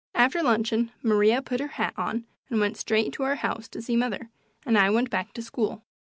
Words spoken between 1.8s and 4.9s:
on and went straight to our house to see mother, and I